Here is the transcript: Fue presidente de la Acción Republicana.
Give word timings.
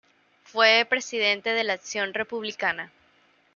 Fue 0.45 0.83
presidente 0.89 1.51
de 1.53 1.63
la 1.63 1.73
Acción 1.73 2.15
Republicana. 2.15 2.91